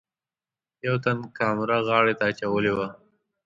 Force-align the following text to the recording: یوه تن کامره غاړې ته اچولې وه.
یوه 0.85 0.99
تن 1.03 1.17
کامره 1.37 1.77
غاړې 1.87 2.13
ته 2.19 2.23
اچولې 2.31 2.71
وه. 2.77 2.87